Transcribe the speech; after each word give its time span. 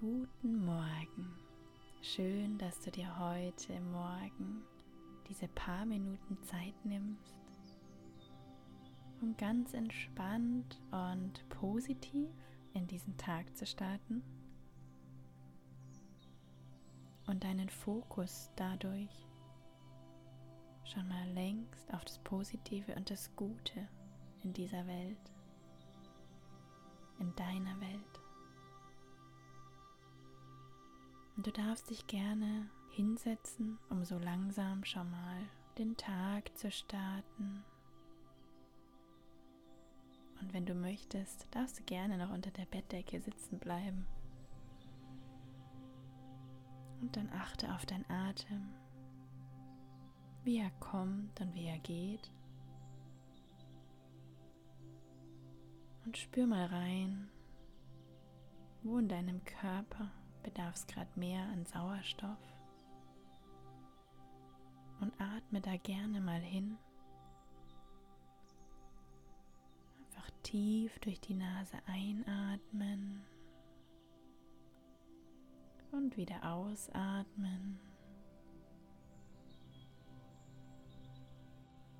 Guten 0.00 0.64
Morgen. 0.64 1.30
Schön, 2.00 2.56
dass 2.56 2.80
du 2.80 2.90
dir 2.90 3.18
heute 3.18 3.78
Morgen 3.82 4.62
diese 5.28 5.46
paar 5.48 5.84
Minuten 5.84 6.42
Zeit 6.42 6.72
nimmst, 6.84 7.36
um 9.20 9.36
ganz 9.36 9.74
entspannt 9.74 10.80
und 10.90 11.46
positiv 11.50 12.30
in 12.72 12.86
diesen 12.86 13.14
Tag 13.18 13.54
zu 13.54 13.66
starten 13.66 14.22
und 17.26 17.44
deinen 17.44 17.68
Fokus 17.68 18.50
dadurch 18.56 19.28
schon 20.84 21.06
mal 21.08 21.28
längst 21.34 21.92
auf 21.92 22.06
das 22.06 22.18
Positive 22.20 22.94
und 22.94 23.10
das 23.10 23.36
Gute 23.36 23.86
in 24.44 24.54
dieser 24.54 24.86
Welt, 24.86 25.30
in 27.18 27.36
deiner 27.36 27.78
Welt. 27.82 28.19
Und 31.36 31.46
du 31.46 31.52
darfst 31.52 31.90
dich 31.90 32.06
gerne 32.06 32.68
hinsetzen, 32.90 33.78
um 33.88 34.04
so 34.04 34.18
langsam 34.18 34.84
schon 34.84 35.10
mal 35.10 35.48
den 35.78 35.96
Tag 35.96 36.56
zu 36.56 36.70
starten. 36.70 37.64
Und 40.40 40.52
wenn 40.52 40.66
du 40.66 40.74
möchtest, 40.74 41.46
darfst 41.50 41.78
du 41.78 41.82
gerne 41.84 42.16
noch 42.18 42.30
unter 42.30 42.50
der 42.50 42.64
Bettdecke 42.66 43.20
sitzen 43.20 43.58
bleiben. 43.58 44.06
Und 47.00 47.16
dann 47.16 47.30
achte 47.30 47.72
auf 47.74 47.86
deinen 47.86 48.08
Atem, 48.10 48.68
wie 50.44 50.58
er 50.58 50.70
kommt 50.80 51.40
und 51.40 51.54
wie 51.54 51.66
er 51.66 51.78
geht. 51.78 52.30
Und 56.04 56.16
spür 56.16 56.46
mal 56.46 56.66
rein, 56.66 57.28
wo 58.82 58.98
in 58.98 59.08
deinem 59.08 59.44
Körper 59.44 60.10
bedarf 60.42 60.74
es 60.74 60.86
gerade 60.86 61.10
mehr 61.16 61.42
an 61.52 61.64
Sauerstoff. 61.66 62.38
Und 65.00 65.12
atme 65.18 65.60
da 65.60 65.76
gerne 65.78 66.20
mal 66.20 66.40
hin. 66.40 66.76
Einfach 70.04 70.30
tief 70.42 70.98
durch 70.98 71.20
die 71.20 71.34
Nase 71.34 71.78
einatmen 71.86 73.22
und 75.92 76.16
wieder 76.16 76.44
ausatmen. 76.44 77.78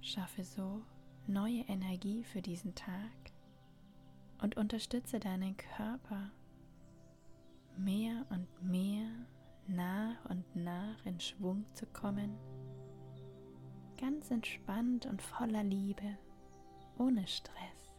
Schaffe 0.00 0.44
so 0.44 0.82
neue 1.26 1.62
Energie 1.62 2.24
für 2.24 2.42
diesen 2.42 2.74
Tag 2.74 3.32
und 4.42 4.56
unterstütze 4.56 5.20
deinen 5.20 5.56
Körper 5.56 6.30
mehr 7.76 8.26
und 8.30 8.46
mehr 8.62 9.08
nach 9.66 10.24
und 10.28 10.44
nach 10.56 11.04
in 11.06 11.18
Schwung 11.20 11.64
zu 11.74 11.86
kommen, 11.86 12.36
ganz 13.98 14.30
entspannt 14.30 15.06
und 15.06 15.22
voller 15.22 15.62
Liebe, 15.62 16.18
ohne 16.98 17.26
Stress. 17.26 17.94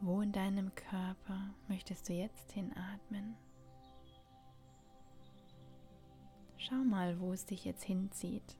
Wo 0.00 0.20
in 0.20 0.32
deinem 0.32 0.74
Körper 0.74 1.54
möchtest 1.66 2.08
du 2.08 2.12
jetzt 2.12 2.52
hinatmen? 2.52 3.36
Schau 6.56 6.76
mal, 6.76 7.18
wo 7.20 7.32
es 7.32 7.46
dich 7.46 7.64
jetzt 7.64 7.82
hinzieht. 7.82 8.58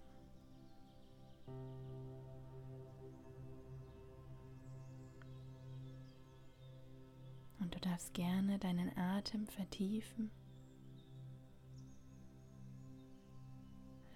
Darfst 7.89 8.13
gerne 8.13 8.59
deinen 8.59 8.97
Atem 8.99 9.47
vertiefen. 9.47 10.31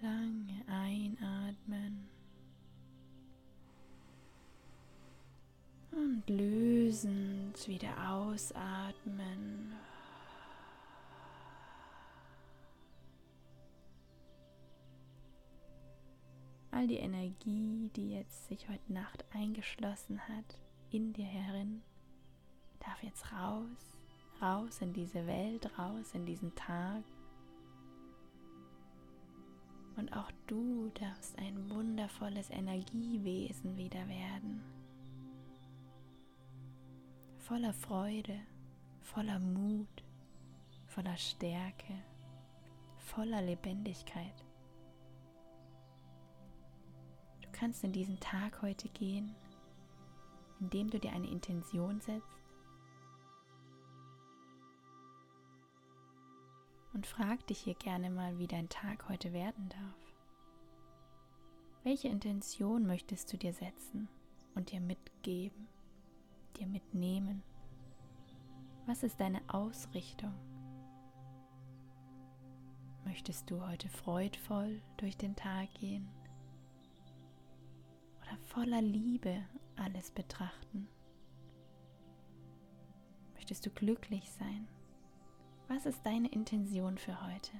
Lange 0.01 0.63
einatmen. 0.67 2.07
Und 5.91 6.23
lösend 6.27 7.67
wieder 7.67 8.11
ausatmen. 8.11 9.73
All 16.71 16.87
die 16.87 16.97
Energie, 16.97 17.91
die 17.95 18.11
jetzt 18.11 18.47
sich 18.47 18.67
heute 18.67 18.91
Nacht 18.91 19.23
eingeschlossen 19.33 20.19
hat, 20.27 20.59
in 20.89 21.13
dir 21.13 21.25
herin, 21.25 21.83
darf 22.85 23.01
jetzt 23.03 23.31
raus, 23.31 23.97
raus 24.41 24.81
in 24.81 24.93
diese 24.93 25.25
Welt, 25.25 25.77
raus 25.77 26.13
in 26.13 26.25
diesen 26.25 26.53
Tag. 26.55 27.03
Und 29.95 30.11
auch 30.13 30.31
du 30.47 30.89
darfst 30.95 31.37
ein 31.37 31.69
wundervolles 31.69 32.49
Energiewesen 32.49 33.77
wieder 33.77 34.07
werden. 34.07 34.63
Voller 37.37 37.73
Freude, 37.73 38.39
voller 39.01 39.39
Mut, 39.39 40.03
voller 40.87 41.17
Stärke, 41.17 41.93
voller 42.97 43.41
Lebendigkeit. 43.41 44.45
Du 47.41 47.49
kannst 47.51 47.83
in 47.83 47.91
diesen 47.91 48.19
Tag 48.19 48.61
heute 48.61 48.89
gehen, 48.89 49.35
indem 50.59 50.89
du 50.89 50.99
dir 50.99 51.11
eine 51.11 51.29
Intention 51.29 51.99
setzt 52.01 52.42
und 56.93 57.07
frag 57.07 57.45
dich 57.47 57.59
hier 57.59 57.75
gerne 57.75 58.09
mal, 58.09 58.37
wie 58.37 58.47
dein 58.47 58.69
Tag 58.69 59.09
heute 59.09 59.33
werden 59.33 59.69
darf. 59.69 60.03
Welche 61.83 62.07
Intention 62.07 62.85
möchtest 62.85 63.33
du 63.33 63.37
dir 63.37 63.53
setzen 63.53 64.07
und 64.55 64.71
dir 64.71 64.79
mitgeben, 64.79 65.67
dir 66.57 66.67
mitnehmen? 66.67 67.43
Was 68.85 69.03
ist 69.03 69.19
deine 69.19 69.41
Ausrichtung? 69.47 70.33
Möchtest 73.05 73.49
du 73.49 73.65
heute 73.67 73.89
freudvoll 73.89 74.81
durch 74.97 75.17
den 75.17 75.35
Tag 75.35 75.73
gehen 75.73 76.07
oder 78.21 78.37
voller 78.47 78.81
Liebe 78.81 79.43
alles 79.75 80.11
betrachten? 80.11 80.87
Möchtest 83.33 83.65
du 83.65 83.71
glücklich 83.71 84.31
sein? 84.31 84.67
Was 85.67 85.85
ist 85.85 86.05
deine 86.05 86.27
Intention 86.29 86.97
für 86.97 87.25
heute? 87.25 87.51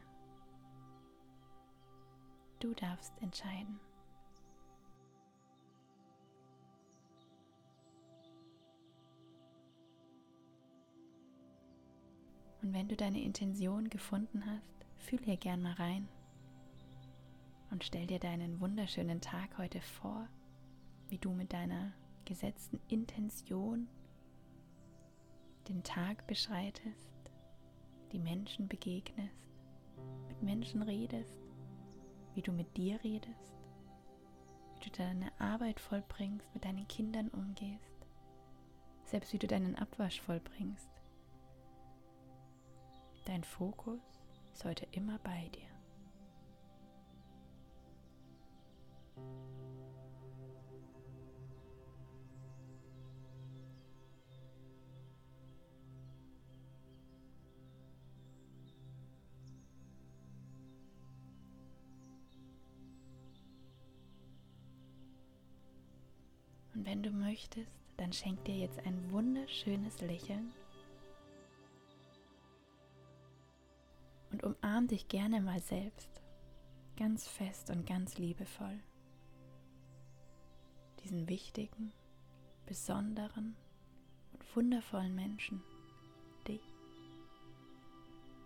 Du 2.60 2.74
darfst 2.74 3.14
entscheiden. 3.22 3.80
Und 12.62 12.74
wenn 12.74 12.88
du 12.88 12.96
deine 12.96 13.22
Intention 13.22 13.90
gefunden 13.90 14.46
hast, 14.46 14.86
fühl 14.98 15.20
hier 15.24 15.38
gern 15.38 15.62
mal 15.62 15.74
rein 15.74 16.08
und 17.72 17.84
stell 17.84 18.08
dir 18.08 18.20
deinen 18.20 18.62
wunderschönen 18.62 19.20
Tag 19.20 19.58
heute 19.58 19.82
vor, 19.82 20.28
wie 21.10 21.18
du 21.18 21.32
mit 21.34 21.52
deiner 21.52 21.92
gesetzten 22.24 22.80
Intention 22.88 23.90
den 25.68 25.84
Tag 25.84 26.26
beschreitest 26.28 27.13
die 28.14 28.20
Menschen 28.20 28.68
begegnest, 28.68 29.52
mit 30.28 30.42
Menschen 30.42 30.84
redest, 30.84 31.42
wie 32.36 32.42
du 32.42 32.52
mit 32.52 32.78
dir 32.78 33.04
redest, 33.04 33.54
wie 34.76 34.90
du 34.90 34.92
deine 34.92 35.32
Arbeit 35.40 35.80
vollbringst, 35.80 36.54
mit 36.54 36.64
deinen 36.64 36.88
Kindern 36.88 37.28
umgehst, 37.30 38.08
selbst 39.06 39.34
wie 39.34 39.40
du 39.40 39.48
deinen 39.48 39.76
Abwasch 39.76 40.22
vollbringst. 40.22 40.90
Dein 43.26 43.44
Fokus 43.44 44.02
heute 44.64 44.88
immer 44.92 45.18
bei 45.20 45.50
dir. 45.50 45.74
Wenn 66.84 67.02
du 67.02 67.12
möchtest, 67.12 67.72
dann 67.98 68.12
schenk 68.12 68.44
dir 68.46 68.56
jetzt 68.56 68.80
ein 68.86 69.12
wunderschönes 69.12 70.02
Lächeln 70.02 70.52
und 74.32 74.44
umarm 74.44 74.88
dich 74.88 75.08
gerne 75.08 75.42
mal 75.42 75.60
selbst, 75.60 76.10
ganz 76.98 77.28
fest 77.28 77.70
und 77.70 77.86
ganz 77.86 78.18
liebevoll. 78.18 78.80
Diesen 81.04 81.28
wichtigen, 81.28 81.92
besonderen 82.66 83.56
und 84.34 84.56
wundervollen 84.56 85.16
Menschen, 85.16 85.62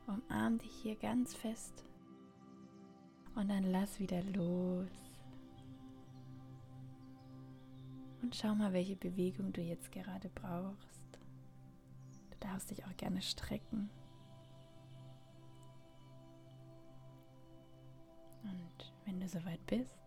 Umarm 0.07 0.57
dich 0.57 0.72
hier 0.72 0.95
ganz 0.95 1.36
fest 1.36 1.83
und 3.36 3.50
dann 3.50 3.63
lass 3.63 4.00
wieder 4.00 4.24
los. 4.24 5.06
Und 8.22 8.36
schau 8.36 8.56
mal, 8.56 8.74
welche 8.74 8.96
Bewegung 8.96 9.54
du 9.54 9.62
jetzt 9.62 9.92
gerade 9.92 10.30
brauchst. 10.30 11.19
Du 12.31 12.38
darfst 12.40 12.72
dich 12.72 12.84
auch 12.86 12.98
gerne 12.98 13.22
strecken. 13.22 13.90
Und 18.44 18.94
wenn 19.06 19.19
du 19.19 19.28
soweit 19.28 19.66
bist, 19.68 19.98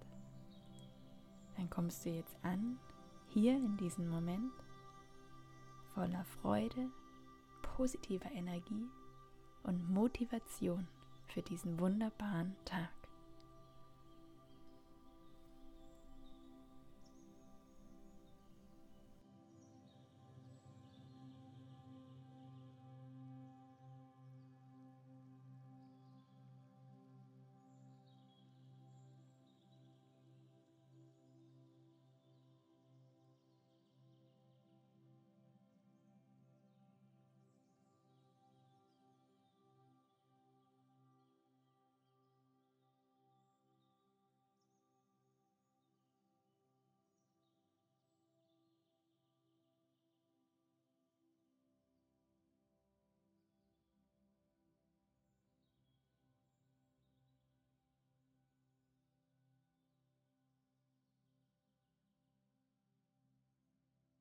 dann 1.56 1.70
kommst 1.70 2.04
du 2.04 2.10
jetzt 2.10 2.36
an, 2.42 2.78
hier 3.28 3.56
in 3.56 3.76
diesem 3.76 4.08
Moment, 4.08 4.52
voller 5.94 6.24
Freude, 6.24 6.90
positiver 7.62 8.30
Energie 8.32 8.86
und 9.62 9.90
Motivation 9.90 10.88
für 11.26 11.42
diesen 11.42 11.78
wunderbaren 11.78 12.56
Tag. 12.64 12.99